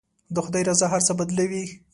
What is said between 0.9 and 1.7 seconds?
هر څه بدلوي.